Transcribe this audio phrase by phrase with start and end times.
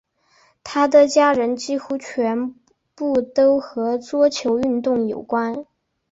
[0.63, 2.55] 她的家人几乎全
[2.95, 5.67] 部都和桌球运动有关。